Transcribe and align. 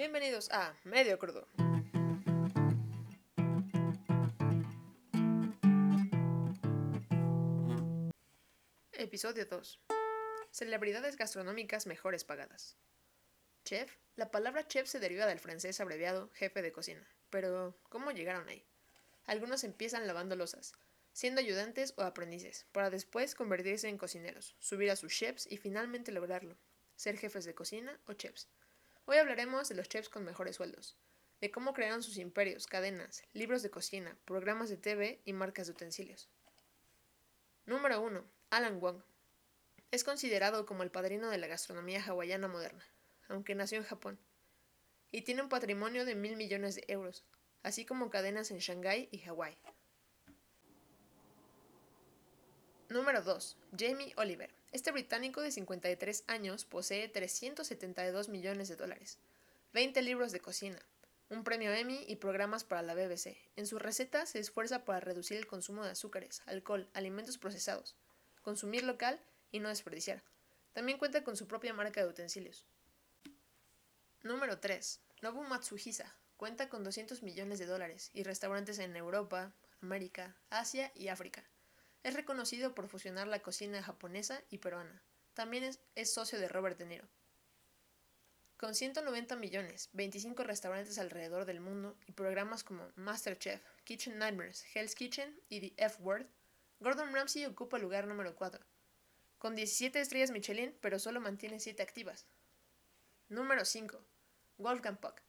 Bienvenidos 0.00 0.50
a 0.50 0.74
Medio 0.84 1.18
Crudo. 1.18 1.46
Episodio 8.92 9.44
2. 9.44 9.80
Celebridades 10.52 11.18
gastronómicas 11.18 11.86
mejores 11.86 12.24
pagadas. 12.24 12.78
Chef. 13.66 13.94
La 14.16 14.30
palabra 14.30 14.66
chef 14.66 14.88
se 14.88 15.00
deriva 15.00 15.26
del 15.26 15.38
francés 15.38 15.82
abreviado 15.82 16.30
jefe 16.32 16.62
de 16.62 16.72
cocina. 16.72 17.06
Pero, 17.28 17.76
¿cómo 17.90 18.10
llegaron 18.10 18.48
ahí? 18.48 18.64
Algunos 19.26 19.64
empiezan 19.64 20.06
lavando 20.06 20.34
losas, 20.34 20.72
siendo 21.12 21.42
ayudantes 21.42 21.92
o 21.98 22.04
aprendices, 22.04 22.64
para 22.72 22.88
después 22.88 23.34
convertirse 23.34 23.90
en 23.90 23.98
cocineros, 23.98 24.56
subir 24.60 24.90
a 24.90 24.96
sus 24.96 25.12
chefs 25.12 25.46
y 25.50 25.58
finalmente 25.58 26.10
lograrlo, 26.10 26.56
ser 26.96 27.18
jefes 27.18 27.44
de 27.44 27.54
cocina 27.54 28.00
o 28.06 28.14
chefs. 28.14 28.48
Hoy 29.12 29.16
hablaremos 29.16 29.68
de 29.68 29.74
los 29.74 29.88
chefs 29.88 30.08
con 30.08 30.24
mejores 30.24 30.54
sueldos, 30.54 30.96
de 31.40 31.50
cómo 31.50 31.74
crearon 31.74 32.00
sus 32.00 32.16
imperios, 32.16 32.68
cadenas, 32.68 33.24
libros 33.32 33.60
de 33.60 33.68
cocina, 33.68 34.16
programas 34.24 34.68
de 34.68 34.76
TV 34.76 35.20
y 35.24 35.32
marcas 35.32 35.66
de 35.66 35.72
utensilios. 35.72 36.28
Número 37.66 38.00
1. 38.02 38.24
Alan 38.50 38.78
Wong. 38.78 39.02
Es 39.90 40.04
considerado 40.04 40.64
como 40.64 40.84
el 40.84 40.92
padrino 40.92 41.28
de 41.28 41.38
la 41.38 41.48
gastronomía 41.48 42.00
hawaiana 42.00 42.46
moderna, 42.46 42.84
aunque 43.26 43.56
nació 43.56 43.78
en 43.78 43.84
Japón, 43.84 44.16
y 45.10 45.22
tiene 45.22 45.42
un 45.42 45.48
patrimonio 45.48 46.04
de 46.04 46.14
mil 46.14 46.36
millones 46.36 46.76
de 46.76 46.84
euros, 46.86 47.24
así 47.64 47.84
como 47.84 48.10
cadenas 48.10 48.52
en 48.52 48.58
Shanghái 48.58 49.08
y 49.10 49.18
Hawái. 49.18 49.58
Número 52.88 53.22
2. 53.22 53.56
Jamie 53.76 54.14
Oliver. 54.16 54.59
Este 54.72 54.92
británico 54.92 55.40
de 55.40 55.50
53 55.50 56.24
años 56.28 56.64
posee 56.64 57.08
372 57.08 58.28
millones 58.28 58.68
de 58.68 58.76
dólares, 58.76 59.18
20 59.72 60.00
libros 60.02 60.30
de 60.30 60.38
cocina, 60.38 60.78
un 61.28 61.42
premio 61.42 61.72
Emmy 61.72 62.04
y 62.06 62.16
programas 62.16 62.62
para 62.62 62.82
la 62.82 62.94
BBC. 62.94 63.36
En 63.56 63.66
sus 63.66 63.82
recetas 63.82 64.30
se 64.30 64.38
esfuerza 64.38 64.84
para 64.84 65.00
reducir 65.00 65.36
el 65.38 65.48
consumo 65.48 65.82
de 65.84 65.90
azúcares, 65.90 66.42
alcohol, 66.46 66.88
alimentos 66.94 67.36
procesados, 67.36 67.96
consumir 68.42 68.84
local 68.84 69.20
y 69.50 69.58
no 69.58 69.68
desperdiciar. 69.68 70.22
También 70.72 70.98
cuenta 70.98 71.24
con 71.24 71.36
su 71.36 71.48
propia 71.48 71.74
marca 71.74 72.00
de 72.00 72.08
utensilios. 72.08 72.64
Número 74.22 74.60
3. 74.60 75.00
Nobu 75.22 75.42
Matsuhisa. 75.42 76.14
Cuenta 76.36 76.68
con 76.68 76.84
200 76.84 77.22
millones 77.24 77.58
de 77.58 77.66
dólares 77.66 78.10
y 78.14 78.22
restaurantes 78.22 78.78
en 78.78 78.96
Europa, 78.96 79.52
América, 79.82 80.36
Asia 80.48 80.92
y 80.94 81.08
África. 81.08 81.44
Es 82.02 82.14
reconocido 82.14 82.74
por 82.74 82.88
fusionar 82.88 83.28
la 83.28 83.42
cocina 83.42 83.82
japonesa 83.82 84.42
y 84.48 84.58
peruana. 84.58 85.02
También 85.34 85.64
es, 85.94 86.12
socio 86.12 86.38
de 86.38 86.48
Robert 86.48 86.78
De 86.78 86.86
Niro. 86.86 87.08
Con 88.56 88.74
190 88.74 89.36
millones, 89.36 89.88
25 89.92 90.42
restaurantes 90.44 90.98
alrededor 90.98 91.44
del 91.44 91.60
mundo 91.60 91.96
y 92.06 92.12
programas 92.12 92.64
como 92.64 92.90
MasterChef, 92.96 93.62
Kitchen 93.84 94.18
Nightmares, 94.18 94.64
Hell's 94.74 94.94
Kitchen 94.94 95.40
y 95.48 95.60
The 95.60 95.84
F 95.84 96.02
Word, 96.02 96.26
Gordon 96.78 97.14
Ramsay 97.14 97.44
ocupa 97.46 97.76
el 97.76 97.82
lugar 97.82 98.06
número 98.06 98.34
4, 98.34 98.64
con 99.40 99.54
17 99.54 99.98
estrellas 100.00 100.30
Michelin, 100.30 100.76
pero 100.82 100.98
solo 100.98 101.20
mantiene 101.20 101.60
7 101.60 101.82
activas. 101.82 102.26
Número 103.28 103.64
5. 103.64 103.98
Wolfgang 104.58 104.98
Puck. 104.98 105.22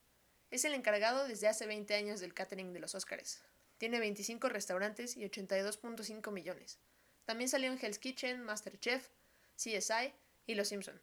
Es 0.49 0.65
el 0.65 0.73
encargado 0.73 1.27
desde 1.27 1.47
hace 1.47 1.65
20 1.65 1.95
años 1.95 2.19
del 2.19 2.33
catering 2.33 2.73
de 2.73 2.79
los 2.79 2.93
Oscars. 2.93 3.41
Tiene 3.81 3.99
25 3.99 4.47
restaurantes 4.49 5.17
y 5.17 5.23
82.5 5.23 6.31
millones. 6.31 6.77
También 7.25 7.49
salió 7.49 7.71
en 7.71 7.79
Hell's 7.83 7.97
Kitchen, 7.97 8.43
MasterChef, 8.43 9.09
CSI 9.55 10.13
y 10.45 10.53
Los 10.53 10.67
Simpson. 10.67 11.01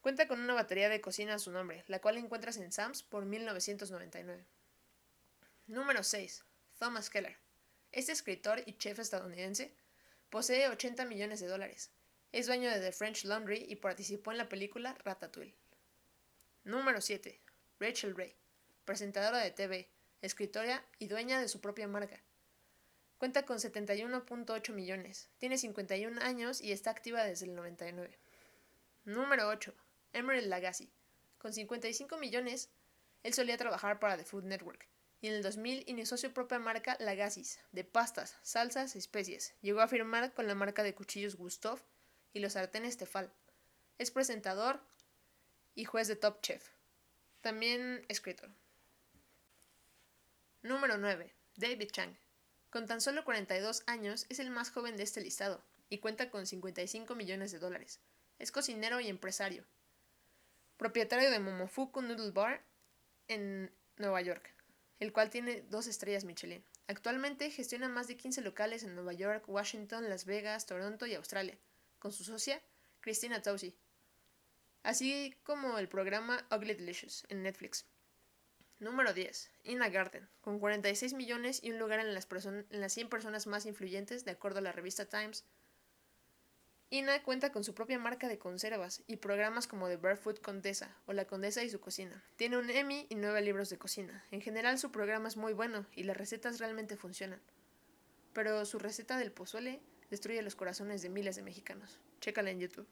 Cuenta 0.00 0.28
con 0.28 0.38
una 0.38 0.54
batería 0.54 0.88
de 0.88 1.00
cocina 1.00 1.34
a 1.34 1.40
su 1.40 1.50
nombre, 1.50 1.82
la 1.88 1.98
cual 1.98 2.18
encuentras 2.18 2.58
en 2.58 2.70
Sam's 2.70 3.02
por 3.02 3.24
1999. 3.24 4.44
Número 5.66 6.04
6. 6.04 6.44
Thomas 6.78 7.10
Keller. 7.10 7.36
Este 7.90 8.12
escritor 8.12 8.62
y 8.66 8.74
chef 8.74 9.00
estadounidense 9.00 9.74
posee 10.30 10.68
80 10.68 11.04
millones 11.06 11.40
de 11.40 11.48
dólares. 11.48 11.90
Es 12.30 12.46
dueño 12.46 12.70
de 12.70 12.78
The 12.78 12.92
French 12.92 13.24
Laundry 13.24 13.66
y 13.68 13.74
participó 13.74 14.30
en 14.30 14.38
la 14.38 14.48
película 14.48 14.96
Ratatouille. 15.04 15.56
Número 16.62 17.00
7. 17.00 17.40
Rachel 17.80 18.16
Ray, 18.16 18.36
presentadora 18.84 19.38
de 19.38 19.50
TV, 19.50 19.88
escritora 20.22 20.84
y 20.98 21.08
dueña 21.08 21.40
de 21.40 21.48
su 21.48 21.60
propia 21.60 21.86
marca. 21.86 22.22
Cuenta 23.18 23.44
con 23.44 23.58
71.8 23.58 24.72
millones, 24.72 25.28
tiene 25.38 25.58
51 25.58 26.20
años 26.22 26.60
y 26.60 26.72
está 26.72 26.90
activa 26.90 27.22
desde 27.24 27.46
el 27.46 27.54
99. 27.54 28.18
Número 29.04 29.48
8. 29.48 29.74
Emerald 30.12 30.48
Lagasse. 30.48 30.88
Con 31.38 31.52
55 31.52 32.16
millones, 32.18 32.70
él 33.22 33.34
solía 33.34 33.56
trabajar 33.56 33.98
para 33.98 34.16
The 34.16 34.24
Food 34.24 34.44
Network, 34.44 34.88
y 35.20 35.28
en 35.28 35.34
el 35.34 35.42
2000 35.42 35.84
inició 35.86 36.16
su 36.16 36.32
propia 36.32 36.58
marca 36.58 36.96
Lagassis, 36.98 37.60
de 37.70 37.84
pastas, 37.84 38.36
salsas 38.42 38.96
y 38.96 38.98
especies. 38.98 39.54
Llegó 39.60 39.80
a 39.80 39.88
firmar 39.88 40.34
con 40.34 40.48
la 40.48 40.56
marca 40.56 40.82
de 40.82 40.94
cuchillos 40.94 41.36
Gustav 41.36 41.80
y 42.32 42.40
los 42.40 42.54
sartenes 42.54 42.96
Tefal. 42.96 43.32
Es 43.98 44.10
presentador 44.10 44.80
y 45.76 45.84
juez 45.84 46.08
de 46.08 46.16
Top 46.16 46.40
Chef. 46.42 46.68
También 47.40 48.04
escritor. 48.08 48.50
Número 50.62 50.96
9. 50.96 51.34
David 51.56 51.90
Chang. 51.90 52.16
Con 52.70 52.86
tan 52.86 53.00
solo 53.00 53.24
42 53.24 53.82
años 53.86 54.26
es 54.28 54.38
el 54.38 54.50
más 54.50 54.70
joven 54.70 54.96
de 54.96 55.02
este 55.02 55.20
listado 55.20 55.64
y 55.88 55.98
cuenta 55.98 56.30
con 56.30 56.46
55 56.46 57.16
millones 57.16 57.50
de 57.50 57.58
dólares. 57.58 57.98
Es 58.38 58.52
cocinero 58.52 59.00
y 59.00 59.08
empresario. 59.08 59.64
Propietario 60.76 61.32
de 61.32 61.40
Momofuku 61.40 62.00
Noodle 62.00 62.30
Bar 62.30 62.64
en 63.26 63.72
Nueva 63.96 64.20
York, 64.22 64.54
el 65.00 65.12
cual 65.12 65.30
tiene 65.30 65.62
dos 65.62 65.88
estrellas 65.88 66.22
Michelin. 66.22 66.64
Actualmente 66.86 67.50
gestiona 67.50 67.88
más 67.88 68.06
de 68.06 68.16
15 68.16 68.40
locales 68.42 68.84
en 68.84 68.94
Nueva 68.94 69.14
York, 69.14 69.42
Washington, 69.48 70.08
Las 70.08 70.26
Vegas, 70.26 70.66
Toronto 70.66 71.06
y 71.06 71.14
Australia, 71.14 71.58
con 71.98 72.12
su 72.12 72.22
socia, 72.22 72.62
Christina 73.00 73.42
Tausi, 73.42 73.76
así 74.84 75.34
como 75.42 75.78
el 75.78 75.88
programa 75.88 76.46
Ugly 76.52 76.74
Delicious 76.74 77.26
en 77.28 77.42
Netflix. 77.42 77.84
Número 78.82 79.14
10. 79.14 79.48
Ina 79.62 79.90
Garten, 79.90 80.28
con 80.40 80.58
46 80.58 81.14
millones 81.14 81.62
y 81.62 81.70
un 81.70 81.78
lugar 81.78 82.00
en 82.00 82.14
las, 82.14 82.26
en 82.44 82.80
las 82.80 82.92
100 82.92 83.10
personas 83.10 83.46
más 83.46 83.64
influyentes 83.64 84.24
de 84.24 84.32
acuerdo 84.32 84.58
a 84.58 84.62
la 84.62 84.72
revista 84.72 85.04
Times. 85.04 85.44
Ina 86.90 87.22
cuenta 87.22 87.52
con 87.52 87.62
su 87.62 87.74
propia 87.74 88.00
marca 88.00 88.26
de 88.26 88.40
conservas 88.40 89.04
y 89.06 89.18
programas 89.18 89.68
como 89.68 89.86
The 89.86 89.98
Barefoot 89.98 90.40
Condesa 90.40 90.96
o 91.06 91.12
La 91.12 91.26
Condesa 91.26 91.62
y 91.62 91.70
su 91.70 91.78
cocina. 91.78 92.24
Tiene 92.34 92.56
un 92.56 92.70
Emmy 92.70 93.06
y 93.08 93.14
nueve 93.14 93.40
libros 93.40 93.70
de 93.70 93.78
cocina. 93.78 94.24
En 94.32 94.40
general 94.40 94.80
su 94.80 94.90
programa 94.90 95.28
es 95.28 95.36
muy 95.36 95.52
bueno 95.52 95.86
y 95.94 96.02
las 96.02 96.16
recetas 96.16 96.58
realmente 96.58 96.96
funcionan. 96.96 97.40
Pero 98.32 98.64
su 98.66 98.80
receta 98.80 99.16
del 99.16 99.30
pozole 99.30 99.80
destruye 100.10 100.42
los 100.42 100.56
corazones 100.56 101.02
de 101.02 101.08
miles 101.08 101.36
de 101.36 101.42
mexicanos. 101.42 102.00
Chécala 102.20 102.50
en 102.50 102.58
YouTube. 102.58 102.88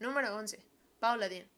Número 0.00 0.34
11. 0.34 0.66
Paula 0.98 1.28
Dien. 1.28 1.55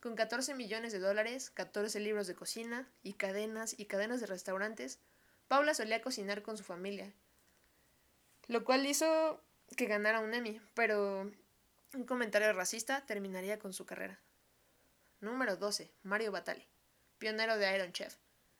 Con 0.00 0.16
14 0.16 0.54
millones 0.54 0.92
de 0.92 0.98
dólares, 0.98 1.50
14 1.50 2.00
libros 2.00 2.26
de 2.26 2.34
cocina 2.34 2.88
y 3.02 3.12
cadenas 3.12 3.78
y 3.78 3.84
cadenas 3.84 4.20
de 4.20 4.26
restaurantes, 4.26 4.98
Paula 5.46 5.74
solía 5.74 6.00
cocinar 6.00 6.42
con 6.42 6.56
su 6.56 6.64
familia, 6.64 7.12
lo 8.46 8.64
cual 8.64 8.86
hizo 8.86 9.42
que 9.76 9.84
ganara 9.84 10.20
un 10.20 10.32
Emmy, 10.32 10.58
pero 10.72 11.30
un 11.92 12.04
comentario 12.06 12.50
racista 12.54 13.04
terminaría 13.04 13.58
con 13.58 13.74
su 13.74 13.84
carrera. 13.84 14.18
Número 15.20 15.56
12. 15.56 15.92
Mario 16.02 16.32
Batali, 16.32 16.66
pionero 17.18 17.58
de 17.58 17.74
Iron 17.74 17.92
Chef, 17.92 18.16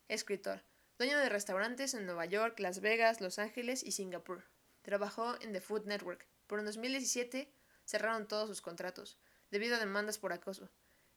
escritor, 0.08 0.62
dueño 0.98 1.16
de 1.18 1.30
restaurantes 1.30 1.94
en 1.94 2.04
Nueva 2.04 2.26
York, 2.26 2.60
Las 2.60 2.80
Vegas, 2.80 3.22
Los 3.22 3.38
Ángeles 3.38 3.82
y 3.82 3.92
Singapur. 3.92 4.44
Trabajó 4.82 5.40
en 5.40 5.54
The 5.54 5.62
Food 5.62 5.86
Network, 5.86 6.26
pero 6.46 6.60
en 6.60 6.66
2017 6.66 7.50
cerraron 7.86 8.28
todos 8.28 8.46
sus 8.46 8.60
contratos, 8.60 9.16
debido 9.50 9.76
a 9.76 9.78
demandas 9.78 10.18
por 10.18 10.34
acoso. 10.34 10.68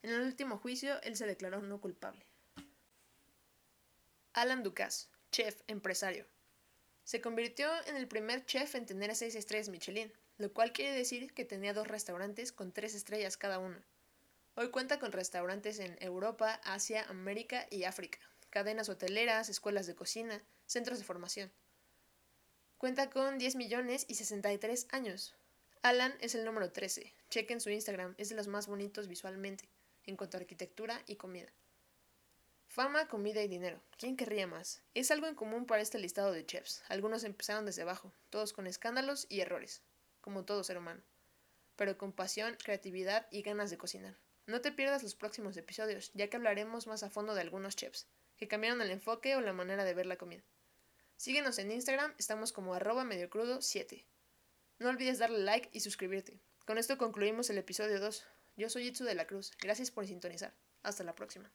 En 0.03 0.09
el 0.09 0.19
último 0.19 0.57
juicio, 0.57 1.01
él 1.03 1.15
se 1.15 1.25
declaró 1.25 1.61
no 1.61 1.79
culpable. 1.79 2.25
Alan 4.33 4.61
Ducasse, 4.61 5.07
chef, 5.31 5.61
empresario. 5.67 6.27
Se 7.05 7.21
convirtió 7.21 7.69
en 7.87 7.95
el 7.95 8.09
primer 8.09 8.45
chef 8.45 8.75
en 8.75 8.85
tener 8.85 9.15
seis 9.15 9.35
estrellas 9.35 9.69
Michelin, 9.69 10.11
lo 10.37 10.51
cual 10.51 10.73
quiere 10.73 10.91
decir 10.91 11.33
que 11.33 11.45
tenía 11.45 11.73
dos 11.73 11.87
restaurantes 11.87 12.51
con 12.51 12.73
tres 12.73 12.95
estrellas 12.95 13.37
cada 13.37 13.59
uno. 13.59 13.77
Hoy 14.55 14.71
cuenta 14.71 14.99
con 14.99 15.13
restaurantes 15.13 15.79
en 15.79 15.95
Europa, 16.01 16.59
Asia, 16.65 17.05
América 17.07 17.65
y 17.71 17.85
África, 17.85 18.19
cadenas 18.49 18.89
hoteleras, 18.89 19.47
escuelas 19.47 19.87
de 19.87 19.95
cocina, 19.95 20.43
centros 20.65 20.99
de 20.99 21.05
formación. 21.05 21.49
Cuenta 22.77 23.09
con 23.09 23.37
10 23.37 23.55
millones 23.55 24.05
y 24.09 24.15
63 24.15 24.87
años. 24.91 25.33
Alan 25.81 26.13
es 26.19 26.35
el 26.35 26.43
número 26.43 26.73
13. 26.73 27.13
Chequen 27.29 27.61
su 27.61 27.69
Instagram, 27.69 28.15
es 28.17 28.27
de 28.27 28.35
los 28.35 28.47
más 28.47 28.67
bonitos 28.67 29.07
visualmente 29.07 29.72
en 30.05 30.17
cuanto 30.17 30.37
a 30.37 30.41
arquitectura 30.41 31.01
y 31.07 31.15
comida. 31.15 31.51
Fama, 32.67 33.07
comida 33.07 33.43
y 33.43 33.47
dinero. 33.47 33.79
¿Quién 33.97 34.17
querría 34.17 34.47
más? 34.47 34.81
Es 34.95 35.11
algo 35.11 35.27
en 35.27 35.35
común 35.35 35.65
para 35.65 35.81
este 35.81 35.99
listado 35.99 36.31
de 36.31 36.45
chefs. 36.45 36.83
Algunos 36.89 37.23
empezaron 37.23 37.65
desde 37.65 37.83
abajo, 37.83 38.11
todos 38.31 38.51
con 38.51 38.65
escándalos 38.65 39.27
y 39.29 39.41
errores, 39.41 39.83
como 40.21 40.43
todo 40.43 40.63
ser 40.63 40.79
humano, 40.79 41.03
pero 41.75 41.97
con 41.97 42.11
pasión, 42.11 42.57
creatividad 42.63 43.27
y 43.29 43.43
ganas 43.43 43.69
de 43.69 43.77
cocinar. 43.77 44.17
No 44.47 44.59
te 44.61 44.71
pierdas 44.71 45.03
los 45.03 45.15
próximos 45.15 45.55
episodios, 45.55 46.11
ya 46.15 46.29
que 46.29 46.37
hablaremos 46.37 46.87
más 46.87 47.03
a 47.03 47.09
fondo 47.09 47.35
de 47.35 47.41
algunos 47.41 47.75
chefs, 47.75 48.07
que 48.37 48.47
cambiaron 48.47 48.81
el 48.81 48.89
enfoque 48.89 49.35
o 49.35 49.41
la 49.41 49.53
manera 49.53 49.83
de 49.83 49.93
ver 49.93 50.07
la 50.07 50.17
comida. 50.17 50.43
Síguenos 51.15 51.59
en 51.59 51.71
Instagram, 51.71 52.13
estamos 52.17 52.51
como 52.51 52.73
arroba 52.73 53.03
mediocrudo7. 53.03 54.03
No 54.79 54.89
olvides 54.89 55.19
darle 55.19 55.39
like 55.39 55.69
y 55.71 55.79
suscribirte. 55.79 56.39
Con 56.65 56.77
esto 56.77 56.97
concluimos 56.97 57.49
el 57.49 57.57
episodio 57.57 57.99
2. 57.99 58.25
Yo 58.55 58.69
soy 58.69 58.87
Itsu 58.87 59.03
de 59.03 59.15
la 59.15 59.25
Cruz. 59.25 59.51
Gracias 59.61 59.89
por 59.89 60.05
sintonizar. 60.05 60.53
Hasta 60.83 61.03
la 61.03 61.15
próxima. 61.15 61.51